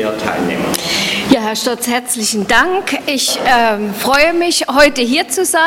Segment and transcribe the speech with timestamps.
[0.00, 1.09] der Teilnehmer.
[1.32, 2.98] Ja, Herr Stotz, herzlichen Dank.
[3.06, 5.60] Ich ähm, freue mich, heute hier zu sein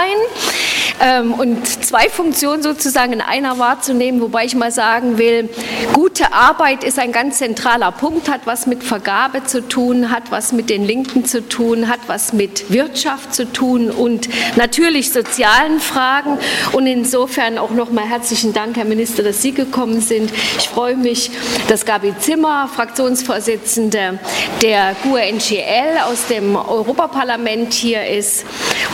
[1.00, 5.50] ähm, und zwei Funktionen sozusagen in einer wahrzunehmen, wobei ich mal sagen will,
[5.94, 10.52] gute Arbeit ist ein ganz zentraler Punkt, hat was mit Vergabe zu tun, hat was
[10.52, 14.28] mit den Linken zu tun, hat was mit Wirtschaft zu tun und
[14.58, 16.40] natürlich sozialen Fragen.
[16.74, 20.30] Und insofern auch nochmal herzlichen Dank, Herr Minister, dass Sie gekommen sind.
[20.60, 21.32] Ich freue mich,
[21.70, 24.20] dass Gabi Zimmer, Fraktionsvorsitzende
[24.62, 28.44] der GUE-NGO, GL aus dem Europaparlament hier ist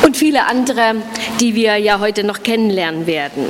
[0.04, 0.96] und viele andere,
[1.40, 3.46] die wir ja heute noch kennenlernen werden.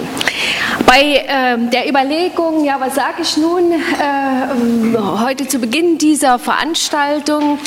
[0.85, 7.57] Bei äh, der Überlegung, ja, was sage ich nun, äh, heute zu Beginn dieser Veranstaltung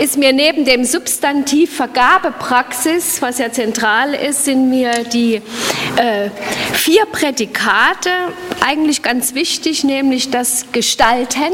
[0.00, 5.42] ist mir neben dem Substantiv Vergabepraxis, was ja zentral ist, sind mir die
[5.96, 6.30] äh,
[6.72, 8.10] vier Prädikate
[8.64, 11.52] eigentlich ganz wichtig, nämlich das Gestalten,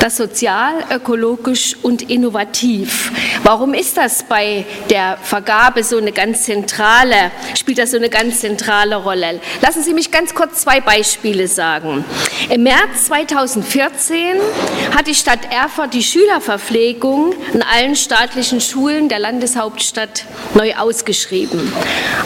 [0.00, 3.10] das sozial, ökologisch und innovativ.
[3.42, 8.40] Warum ist das bei der Vergabe so eine ganz zentrale, spielt das so eine ganz
[8.40, 9.40] zentrale Rolle?
[9.60, 12.04] Lassen Sie mich ganz kurz zwei Beispiele sagen.
[12.50, 14.36] Im März 2014
[14.96, 21.72] hat die Stadt Erfurt die Schülerverpflegung in allen staatlichen Schulen der Landeshauptstadt neu ausgeschrieben.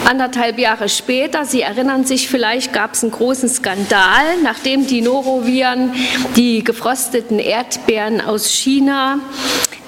[0.05, 5.95] Anderthalb Jahre später, Sie erinnern sich vielleicht, gab es einen großen Skandal, nachdem die Noroviren
[6.37, 9.21] die gefrosteten Erd Erdbeeren aus China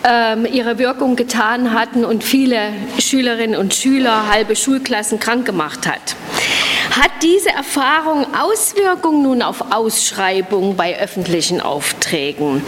[0.05, 6.15] ähm, ihre Wirkung getan hatten und viele Schülerinnen und Schüler, halbe Schulklassen krank gemacht hat.
[6.91, 12.63] Hat diese Erfahrung Auswirkungen nun auf Ausschreibungen bei öffentlichen Aufträgen?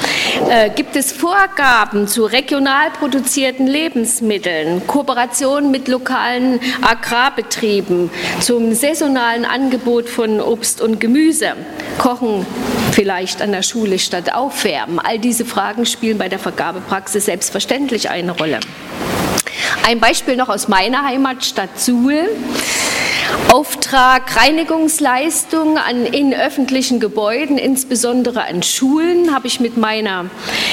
[0.49, 10.09] Äh, gibt es Vorgaben zu regional produzierten Lebensmitteln, Kooperationen mit lokalen Agrarbetrieben, zum saisonalen Angebot
[10.09, 11.53] von Obst und Gemüse,
[11.99, 12.47] Kochen
[12.93, 14.99] vielleicht an der Schule statt Aufwärmen?
[14.99, 18.61] All diese Fragen spielen bei der Vergabepraxis selbstverständlich eine Rolle.
[19.87, 22.29] Ein Beispiel noch aus meiner Heimatstadt Suhl.
[23.53, 30.27] Auftrag Reinigungsleistungen an, in öffentlichen Gebäuden, insbesondere an Schulen, habe ich mit meiner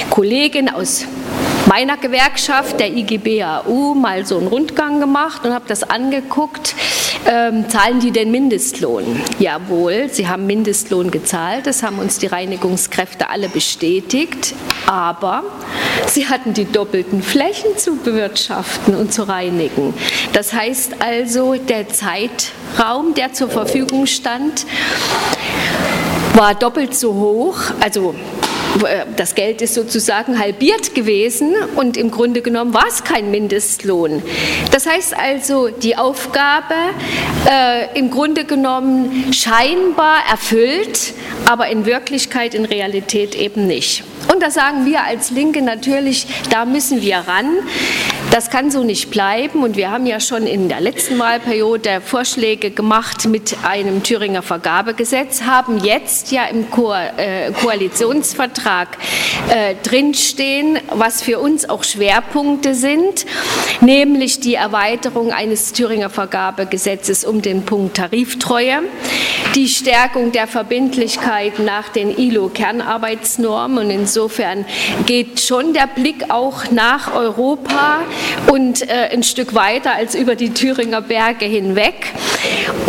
[0.09, 1.05] Kollegin aus
[1.65, 6.75] meiner Gewerkschaft, der IGBAU, mal so einen Rundgang gemacht und habe das angeguckt.
[7.25, 9.21] Ähm, zahlen die den Mindestlohn?
[9.39, 11.65] Jawohl, sie haben Mindestlohn gezahlt.
[11.67, 14.53] Das haben uns die Reinigungskräfte alle bestätigt.
[14.85, 15.43] Aber
[16.07, 19.93] sie hatten die doppelten Flächen zu bewirtschaften und zu reinigen.
[20.33, 24.65] Das heißt also, der Zeitraum, der zur Verfügung stand,
[26.35, 28.15] war doppelt so hoch, also
[29.15, 34.21] das Geld ist sozusagen halbiert gewesen und im Grunde genommen war es kein Mindestlohn.
[34.71, 36.73] Das heißt also, die Aufgabe
[37.49, 41.13] äh, im Grunde genommen scheinbar erfüllt,
[41.45, 44.03] aber in Wirklichkeit, in Realität eben nicht.
[44.31, 47.57] Und da sagen wir als Linke natürlich, da müssen wir ran.
[48.33, 49.61] Das kann so nicht bleiben.
[49.61, 55.43] Und wir haben ja schon in der letzten Wahlperiode Vorschläge gemacht mit einem Thüringer Vergabegesetz,
[55.43, 58.97] haben jetzt ja im Ko äh, Koalitionsvertrag
[59.49, 63.27] äh, drinstehen, was für uns auch Schwerpunkte sind,
[63.81, 68.79] nämlich die Erweiterung eines Thüringer Vergabegesetzes um den Punkt Tariftreue,
[69.53, 74.65] die Stärkung der Verbindlichkeit nach den ILO-Kernarbeitsnormen und insofern
[75.05, 77.99] geht schon der Blick auch nach Europa
[78.51, 82.13] und äh, ein Stück weiter als über die Thüringer Berge hinweg.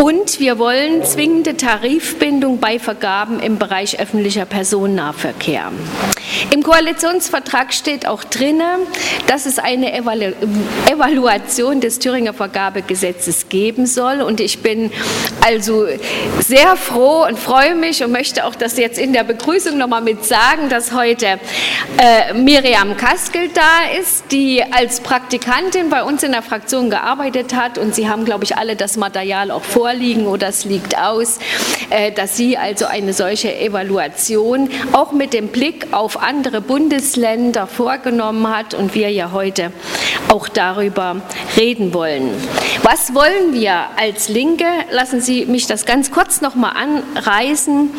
[0.02, 5.70] Und wir wollen zwingende Tarifbindung bei Vergaben im Bereich öffentlicher Personennahverkehr.
[6.50, 8.60] Im Koalitionsvertrag steht auch drin,
[9.26, 10.32] dass es eine Evalu
[10.90, 14.20] Evaluation des Thüringer Vergabegesetzes geben soll.
[14.20, 14.90] Und ich bin
[15.44, 15.86] also
[16.40, 20.24] sehr froh und freue mich und möchte auch das jetzt in der Begrüßung nochmal mit
[20.24, 21.38] sagen, dass heute
[21.98, 27.78] äh, Miriam Kaskel da ist, die als Praktikantin bei uns in der Fraktion gearbeitet hat.
[27.78, 31.38] Und Sie haben, glaube ich, alle das Material auch vorliegen oder es liegt aus,
[31.90, 38.48] äh, dass sie also eine solche Evaluation auch mit dem Blick auf andere Bundesländer vorgenommen
[38.54, 39.72] hat und wir ja heute
[40.34, 41.22] auch darüber
[41.56, 42.30] reden wollen.
[42.82, 44.66] Was wollen wir als Linke?
[44.90, 47.90] Lassen Sie mich das ganz kurz noch mal anreißen.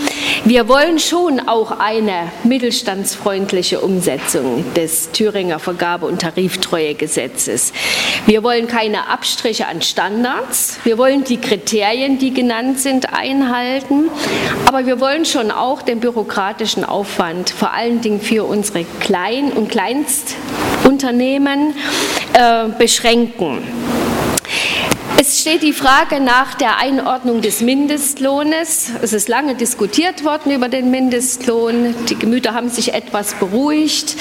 [0.43, 7.71] Wir wollen schon auch eine mittelstandsfreundliche Umsetzung des Thüringer Vergabe- und Tariftreuegesetzes.
[8.25, 10.79] Wir wollen keine Abstriche an Standards.
[10.83, 14.09] Wir wollen die Kriterien, die genannt sind, einhalten.
[14.65, 19.69] Aber wir wollen schon auch den bürokratischen Aufwand, vor allen Dingen für unsere Klein- und
[19.69, 21.75] Kleinstunternehmen,
[22.33, 24.04] äh, beschränken.
[25.17, 28.91] Es steht die Frage nach der Einordnung des Mindestlohnes.
[29.01, 31.95] Es ist lange diskutiert worden über den Mindestlohn.
[32.09, 34.17] Die Gemüter haben sich etwas beruhigt.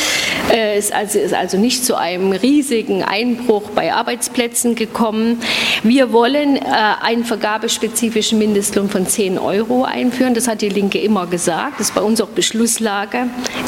[0.53, 5.41] äh, ist also, ist also nicht zu einem riesigen Einbruch bei Arbeitsplätzen gekommen.
[5.83, 6.63] Wir wollen äh,
[7.03, 10.35] einen vergabespezifischen Mindestlohn von 10 Euro einführen.
[10.35, 11.81] Das hat die Linke immer gesagt.
[11.81, 13.27] Das ist bei uns auch Beschlusslage.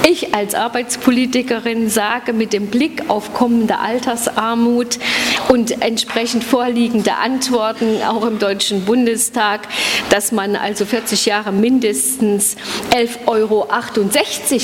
[0.08, 5.00] Ich als Arbeitspolitikerin sage mit dem Blick auf kommende Altersarmut
[5.48, 9.68] und entsprechend vorliegende Antworten auch im Deutschen Bundestag,
[10.10, 12.56] dass man also 40 Jahre mindestens
[12.90, 13.66] 11,68 Euro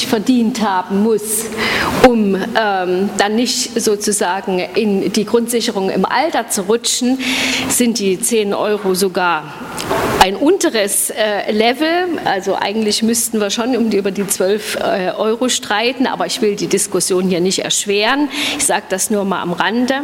[0.08, 1.46] verdient haben muss,
[2.06, 7.18] um ähm, dann nicht sozusagen in die Grundsicherung im Alter zu rutschen,
[7.68, 9.54] sind die 10 Euro sogar
[10.22, 12.20] ein unteres äh, Level.
[12.24, 16.40] Also eigentlich müssten wir schon um die, über die 12 äh, Euro streiten, aber ich
[16.40, 18.28] will die Diskussion hier nicht erschweren.
[18.56, 20.02] Ich sage das nur mal am Rande.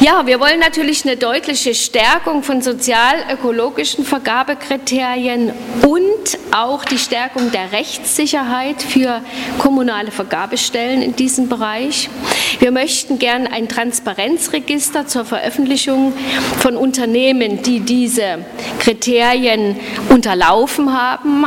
[0.00, 5.52] Ja, wir wollen natürlich eine deutliche Stärkung von sozial-ökologischen Vergabekriterien
[5.82, 9.22] und auch die Stärkung der Rechtssicherheit für
[9.58, 12.10] kommunale Vergabestellen in diesem Bereich.
[12.58, 16.12] Wir möchten gern ein Transparenzregister zur Veröffentlichung
[16.58, 18.44] von Unternehmen, die diese
[18.80, 19.76] Kriterien
[20.10, 21.46] unterlaufen haben,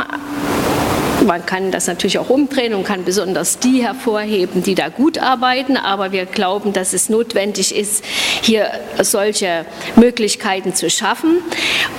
[1.28, 5.76] man kann das natürlich auch umdrehen und kann besonders die hervorheben, die da gut arbeiten,
[5.76, 8.02] aber wir glauben, dass es notwendig ist,
[8.42, 8.68] hier
[9.02, 11.42] solche Möglichkeiten zu schaffen.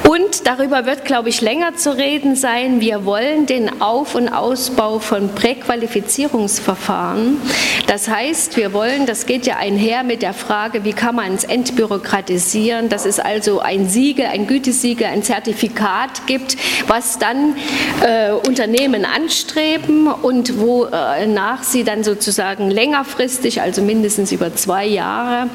[0.08, 2.82] Und darüber wird, glaube ich, länger zu reden sein.
[2.82, 7.40] Wir wollen den Auf- und Ausbau von Präqualifizierungsverfahren.
[7.86, 11.44] Das heißt, wir wollen, das geht ja einher mit der Frage, wie kann man es
[11.44, 17.56] entbürokratisieren, dass es also ein Siegel, ein Gütesiegel, ein Zertifikat gibt, was dann
[18.02, 25.50] äh, Unternehmen anstreben und wonach sie dann sozusagen längerfristig, also mindestens über zwei Jahre,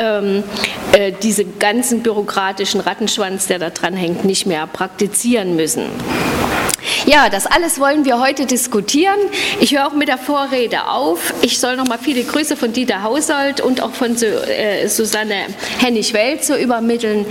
[0.00, 0.44] ähm,
[0.92, 5.86] äh, diese ganzen bürokratischen Rattenschwanz, der da dran hängt, nicht mehr praktizieren müssen.
[7.06, 9.18] Ja, das alles wollen wir heute diskutieren.
[9.60, 11.34] Ich höre auch mit der Vorrede auf.
[11.42, 15.46] Ich soll noch mal viele Grüße von Dieter Hausold und auch von äh, Susanne
[15.78, 17.26] Hennig-Welt so übermitteln.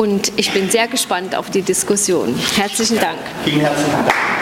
[0.00, 2.34] Und ich bin sehr gespannt auf die Diskussion.
[2.56, 3.18] Herzlichen Dank.
[3.44, 4.34] Vielen herzlichen Dank.